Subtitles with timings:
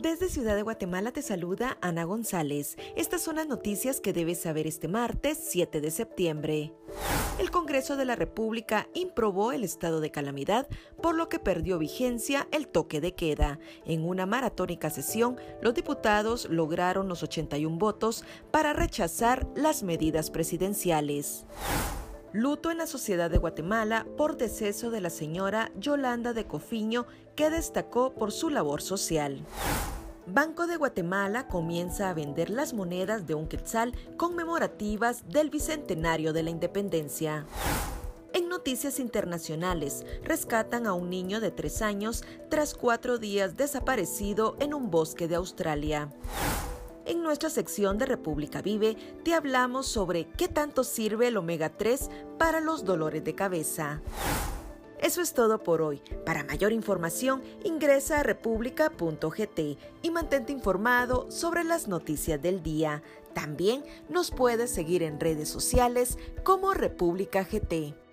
[0.00, 2.76] Desde Ciudad de Guatemala te saluda Ana González.
[2.94, 6.72] Estas son las noticias que debes saber este martes 7 de septiembre.
[7.40, 10.68] El Congreso de la República improbó el estado de calamidad,
[11.02, 13.58] por lo que perdió vigencia el toque de queda.
[13.86, 21.44] En una maratónica sesión, los diputados lograron los 81 votos para rechazar las medidas presidenciales.
[22.32, 27.48] Luto en la sociedad de Guatemala por deceso de la señora Yolanda de Cofiño, que
[27.48, 29.46] destacó por su labor social.
[30.26, 36.42] Banco de Guatemala comienza a vender las monedas de un quetzal conmemorativas del Bicentenario de
[36.42, 37.46] la Independencia.
[38.34, 44.74] En noticias internacionales, rescatan a un niño de tres años tras cuatro días desaparecido en
[44.74, 46.10] un bosque de Australia.
[47.08, 48.94] En nuestra sección de República Vive
[49.24, 54.02] te hablamos sobre qué tanto sirve el omega 3 para los dolores de cabeza.
[55.00, 56.02] Eso es todo por hoy.
[56.26, 63.02] Para mayor información, ingresa a república.gt y mantente informado sobre las noticias del día.
[63.32, 68.07] También nos puedes seguir en redes sociales como República GT.